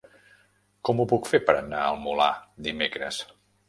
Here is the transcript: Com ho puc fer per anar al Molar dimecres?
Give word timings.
Com 0.89 1.03
ho 1.03 1.05
puc 1.13 1.31
fer 1.33 1.43
per 1.51 1.57
anar 1.59 1.85
al 1.93 2.03
Molar 2.09 2.35
dimecres? 2.71 3.27